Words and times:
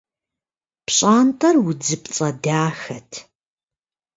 ПщӀантӀэр 0.85 1.55
удзыпцӀэ 1.67 2.27
дахэт. 2.43 3.11